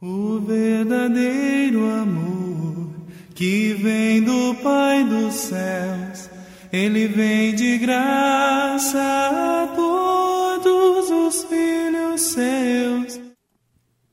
O 0.00 0.38
verdadeiro 0.38 1.84
amor 1.90 2.88
que 3.34 3.74
vem 3.74 4.22
do 4.22 4.54
Pai 4.62 5.02
dos 5.02 5.34
céus, 5.34 6.30
ele 6.72 7.08
vem 7.08 7.52
de 7.52 7.78
graça 7.78 8.96
a 8.96 9.66
todos 9.74 11.10
os 11.10 11.44
filhos 11.46 12.20
seus. 12.20 13.20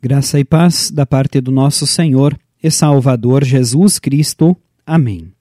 Graça 0.01 0.39
e 0.39 0.43
paz 0.43 0.89
da 0.89 1.05
parte 1.05 1.39
do 1.39 1.51
nosso 1.51 1.85
Senhor 1.85 2.35
e 2.63 2.71
Salvador 2.71 3.43
Jesus 3.43 3.99
Cristo. 3.99 4.57
Amém. 4.87 5.31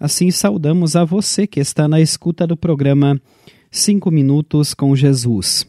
Assim 0.00 0.32
saudamos 0.32 0.96
a 0.96 1.04
você 1.04 1.46
que 1.46 1.60
está 1.60 1.86
na 1.86 2.00
escuta 2.00 2.48
do 2.48 2.56
programa 2.56 3.22
Cinco 3.70 4.10
Minutos 4.10 4.74
com 4.74 4.96
Jesus. 4.96 5.64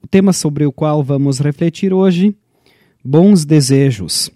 O 0.00 0.06
tema 0.06 0.32
sobre 0.32 0.64
o 0.64 0.70
qual 0.70 1.02
vamos 1.02 1.40
refletir 1.40 1.92
hoje 1.92 2.36
bons 3.04 3.44
desejos. 3.44 4.30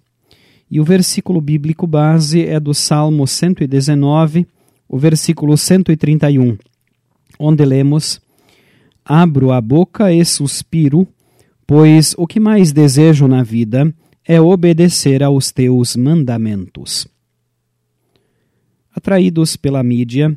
E 0.71 0.81
o 0.81 0.85
versículo 0.85 1.41
bíblico 1.41 1.87
base 1.87 2.45
é 2.45 2.59
do 2.59 2.75
Salmo 2.75 3.27
119, 3.27 4.47
o 4.89 4.99
versículo 4.99 5.57
131, 5.57 6.57
onde 7.39 7.65
lemos: 7.65 8.21
Abro 9.05 9.53
a 9.53 9.61
boca 9.61 10.13
e 10.13 10.25
suspiro, 10.25 11.07
pois 11.67 12.15
o 12.17 12.27
que 12.27 12.41
mais 12.41 12.73
desejo 12.73 13.29
na 13.29 13.43
vida 13.43 13.95
é 14.27 14.41
obedecer 14.41 15.23
aos 15.23 15.53
teus 15.53 15.97
mandamentos. 15.97 17.07
Atraídos 18.95 19.57
pela 19.57 19.83
mídia 19.83 20.37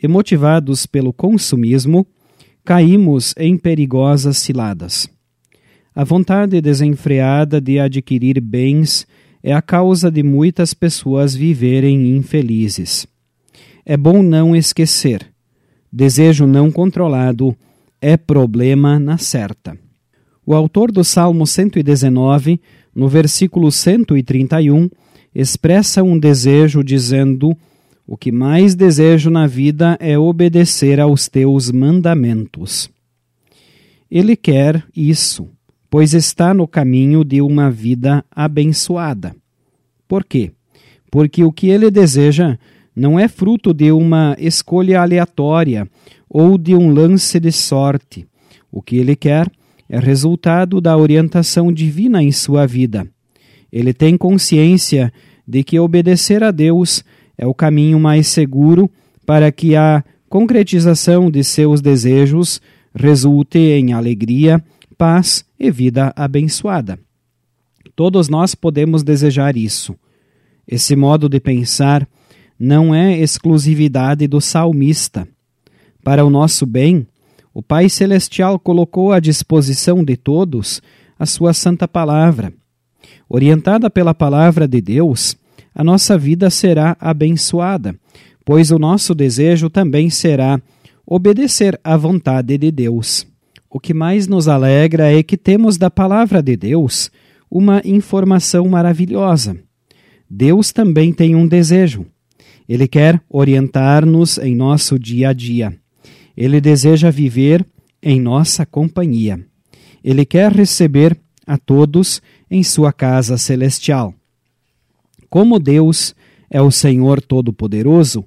e 0.00 0.06
motivados 0.06 0.86
pelo 0.86 1.12
consumismo, 1.12 2.06
caímos 2.64 3.34
em 3.36 3.56
perigosas 3.56 4.38
ciladas. 4.38 5.13
A 5.96 6.02
vontade 6.02 6.60
desenfreada 6.60 7.60
de 7.60 7.78
adquirir 7.78 8.40
bens 8.40 9.06
é 9.40 9.54
a 9.54 9.62
causa 9.62 10.10
de 10.10 10.24
muitas 10.24 10.74
pessoas 10.74 11.36
viverem 11.36 12.16
infelizes. 12.16 13.06
É 13.86 13.96
bom 13.96 14.20
não 14.20 14.56
esquecer: 14.56 15.24
desejo 15.92 16.48
não 16.48 16.68
controlado 16.72 17.56
é 18.00 18.16
problema 18.16 18.98
na 18.98 19.18
certa. 19.18 19.78
O 20.44 20.52
autor 20.52 20.90
do 20.90 21.04
Salmo 21.04 21.46
119, 21.46 22.60
no 22.92 23.08
versículo 23.08 23.70
131, 23.70 24.90
expressa 25.32 26.02
um 26.02 26.18
desejo 26.18 26.82
dizendo: 26.82 27.56
O 28.04 28.16
que 28.16 28.32
mais 28.32 28.74
desejo 28.74 29.30
na 29.30 29.46
vida 29.46 29.96
é 30.00 30.18
obedecer 30.18 30.98
aos 30.98 31.28
teus 31.28 31.70
mandamentos. 31.70 32.90
Ele 34.10 34.34
quer 34.34 34.84
isso 34.96 35.53
pois 35.94 36.12
está 36.12 36.52
no 36.52 36.66
caminho 36.66 37.22
de 37.22 37.40
uma 37.40 37.70
vida 37.70 38.24
abençoada. 38.28 39.32
Por 40.08 40.24
quê? 40.24 40.50
Porque 41.08 41.44
o 41.44 41.52
que 41.52 41.68
ele 41.68 41.88
deseja 41.88 42.58
não 42.96 43.16
é 43.16 43.28
fruto 43.28 43.72
de 43.72 43.92
uma 43.92 44.34
escolha 44.40 45.00
aleatória 45.00 45.88
ou 46.28 46.58
de 46.58 46.74
um 46.74 46.90
lance 46.90 47.38
de 47.38 47.52
sorte. 47.52 48.26
O 48.72 48.82
que 48.82 48.96
ele 48.96 49.14
quer 49.14 49.48
é 49.88 50.00
resultado 50.00 50.80
da 50.80 50.96
orientação 50.96 51.72
divina 51.72 52.20
em 52.20 52.32
sua 52.32 52.66
vida. 52.66 53.06
Ele 53.70 53.94
tem 53.94 54.16
consciência 54.16 55.12
de 55.46 55.62
que 55.62 55.78
obedecer 55.78 56.42
a 56.42 56.50
Deus 56.50 57.04
é 57.38 57.46
o 57.46 57.54
caminho 57.54 58.00
mais 58.00 58.26
seguro 58.26 58.90
para 59.24 59.52
que 59.52 59.76
a 59.76 60.02
concretização 60.28 61.30
de 61.30 61.44
seus 61.44 61.80
desejos 61.80 62.60
resulte 62.92 63.60
em 63.60 63.92
alegria, 63.92 64.60
paz 64.98 65.44
e 65.64 65.70
vida 65.70 66.12
abençoada. 66.14 66.98
Todos 67.96 68.28
nós 68.28 68.54
podemos 68.54 69.02
desejar 69.02 69.56
isso. 69.56 69.94
Esse 70.66 70.96
modo 70.96 71.28
de 71.28 71.40
pensar 71.40 72.08
não 72.58 72.94
é 72.94 73.18
exclusividade 73.18 74.26
do 74.26 74.40
salmista. 74.40 75.26
Para 76.02 76.24
o 76.24 76.30
nosso 76.30 76.66
bem, 76.66 77.06
o 77.52 77.62
Pai 77.62 77.88
Celestial 77.88 78.58
colocou 78.58 79.12
à 79.12 79.20
disposição 79.20 80.04
de 80.04 80.16
todos 80.16 80.82
a 81.18 81.26
sua 81.26 81.52
santa 81.52 81.86
palavra. 81.86 82.52
Orientada 83.28 83.88
pela 83.88 84.14
palavra 84.14 84.66
de 84.66 84.80
Deus, 84.80 85.36
a 85.74 85.82
nossa 85.82 86.18
vida 86.18 86.50
será 86.50 86.96
abençoada, 87.00 87.94
pois 88.44 88.70
o 88.70 88.78
nosso 88.78 89.14
desejo 89.14 89.70
também 89.70 90.10
será 90.10 90.60
obedecer 91.06 91.78
à 91.82 91.96
vontade 91.96 92.56
de 92.58 92.70
Deus. 92.70 93.26
O 93.74 93.80
que 93.80 93.92
mais 93.92 94.28
nos 94.28 94.46
alegra 94.46 95.12
é 95.12 95.20
que 95.20 95.36
temos 95.36 95.76
da 95.76 95.90
palavra 95.90 96.40
de 96.40 96.56
Deus 96.56 97.10
uma 97.50 97.82
informação 97.84 98.68
maravilhosa. 98.68 99.58
Deus 100.30 100.70
também 100.70 101.12
tem 101.12 101.34
um 101.34 101.44
desejo. 101.44 102.06
Ele 102.68 102.86
quer 102.86 103.20
orientar-nos 103.28 104.38
em 104.38 104.54
nosso 104.54 104.96
dia 104.96 105.30
a 105.30 105.32
dia. 105.32 105.76
Ele 106.36 106.60
deseja 106.60 107.10
viver 107.10 107.66
em 108.00 108.20
nossa 108.20 108.64
companhia. 108.64 109.44
Ele 110.04 110.24
quer 110.24 110.52
receber 110.52 111.18
a 111.44 111.58
todos 111.58 112.22
em 112.48 112.62
sua 112.62 112.92
casa 112.92 113.36
celestial. 113.36 114.14
Como 115.28 115.58
Deus 115.58 116.14
é 116.48 116.62
o 116.62 116.70
Senhor 116.70 117.20
Todo-Poderoso, 117.20 118.24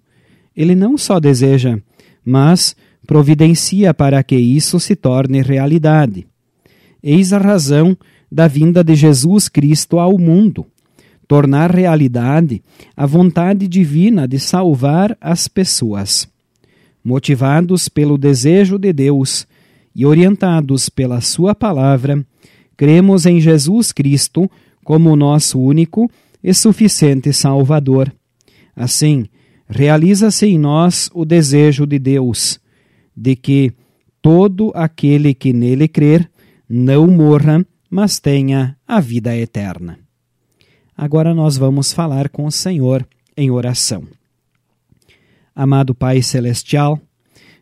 ele 0.54 0.76
não 0.76 0.98
só 0.98 1.22
deseja, 1.22 1.80
mas 2.26 2.76
providencia 3.08 3.94
para 3.94 4.22
que 4.22 4.36
isso 4.36 4.80
se 4.80 4.96
torne 4.96 5.42
realidade. 5.42 6.28
Eis 7.02 7.32
a 7.32 7.38
razão 7.38 7.98
da 8.30 8.48
vinda 8.48 8.84
de 8.84 8.94
Jesus 8.94 9.48
Cristo 9.48 9.98
ao 9.98 10.20
mundo 10.20 10.66
tornar 11.28 11.72
realidade 11.72 12.62
a 12.96 13.06
vontade 13.06 13.68
divina 13.68 14.28
de 14.28 14.40
salvar 14.40 15.18
as 15.20 15.48
pessoas. 15.48 16.28
Motivados 17.04 17.90
pelo 17.90 18.18
desejo 18.18 18.78
de 18.78 18.94
Deus 18.94 19.46
e 19.94 20.06
orientados 20.06 20.90
pela 20.90 21.20
Sua 21.22 21.54
palavra, 21.54 22.26
cremos 22.76 23.26
em 23.26 23.42
Jesus 23.42 23.92
Cristo 23.92 24.50
como 24.84 25.16
nosso 25.16 25.60
único 25.60 26.10
e 26.44 26.54
suficiente 26.54 27.34
Salvador. 27.34 28.14
Assim, 28.76 29.26
realiza-se 29.68 30.46
em 30.46 30.58
nós 30.58 31.10
o 31.14 31.26
desejo 31.26 31.86
de 31.86 32.00
Deus 32.00 32.60
de 33.18 33.36
que 33.36 33.74
todo 34.22 34.72
aquele 34.76 35.34
que 35.34 35.52
nele 35.52 35.88
crer 35.88 36.30
não 36.70 37.08
morra, 37.08 37.66
mas 37.90 38.20
tenha 38.20 38.78
a 38.88 39.00
vida 39.00 39.36
eterna. 39.36 39.98
Agora 40.96 41.34
nós 41.34 41.58
vamos 41.58 41.92
falar 41.92 42.30
com 42.30 42.46
o 42.46 42.52
Senhor 42.52 43.08
em 43.36 43.50
oração. 43.50 44.04
Amado 45.56 45.96
Pai 45.96 46.22
Celestial, 46.22 47.02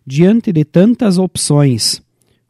diante 0.05 0.51
de 0.51 0.66
tantas 0.66 1.17
opções, 1.17 2.01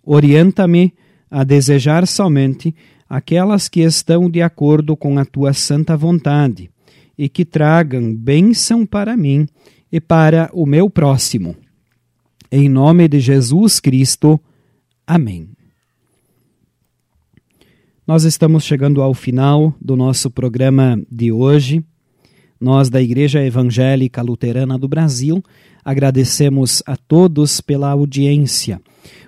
orienta-me 0.03 0.93
a 1.29 1.43
desejar 1.43 2.07
somente 2.07 2.73
aquelas 3.07 3.67
que 3.67 3.81
estão 3.81 4.29
de 4.29 4.41
acordo 4.41 4.97
com 4.97 5.19
a 5.19 5.25
tua 5.25 5.53
santa 5.53 5.95
vontade 5.95 6.69
e 7.17 7.29
que 7.29 7.45
tragam 7.45 8.15
bênção 8.15 8.85
para 8.85 9.15
mim 9.15 9.47
e 9.91 10.01
para 10.01 10.49
o 10.53 10.65
meu 10.65 10.89
próximo. 10.89 11.55
Em 12.57 12.69
nome 12.69 13.09
de 13.09 13.19
Jesus 13.19 13.81
Cristo. 13.81 14.39
Amém. 15.05 15.49
Nós 18.07 18.23
estamos 18.23 18.63
chegando 18.63 19.01
ao 19.01 19.13
final 19.13 19.75
do 19.81 19.97
nosso 19.97 20.31
programa 20.31 20.97
de 21.11 21.33
hoje. 21.33 21.83
Nós, 22.57 22.89
da 22.89 23.01
Igreja 23.01 23.43
Evangélica 23.43 24.21
Luterana 24.21 24.77
do 24.77 24.87
Brasil, 24.87 25.43
agradecemos 25.83 26.81
a 26.85 26.95
todos 26.95 27.59
pela 27.59 27.91
audiência. 27.91 28.79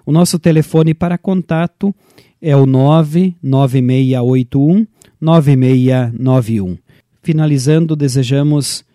O 0.05 0.13
nosso 0.13 0.39
telefone 0.39 0.93
para 0.93 1.17
contato 1.17 1.93
é 2.41 2.55
o 2.55 2.65
99681 2.65 4.87
9691. 5.19 6.77
Finalizando, 7.21 7.93
desejamos 7.93 8.85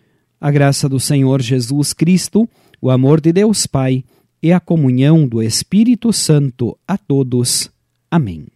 a 0.41 0.49
graça 0.49 0.89
do 0.89 0.99
Senhor 0.99 1.39
Jesus 1.39 1.93
Cristo, 1.93 2.49
o 2.81 2.89
amor 2.89 3.21
de 3.21 3.31
Deus 3.31 3.67
Pai 3.67 4.03
e 4.43 4.51
a 4.51 4.59
comunhão 4.59 5.25
do 5.25 5.41
Espírito 5.41 6.11
Santo 6.11 6.77
a 6.85 6.97
todos. 6.97 7.71
Amém. 8.11 8.52